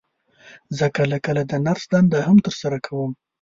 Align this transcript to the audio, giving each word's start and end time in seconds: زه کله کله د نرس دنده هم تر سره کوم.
زه 0.77 0.85
کله 0.97 1.17
کله 1.25 1.41
د 1.51 1.53
نرس 1.65 1.83
دنده 1.91 2.19
هم 2.27 2.37
تر 2.45 2.53
سره 2.61 2.77
کوم. 2.85 3.11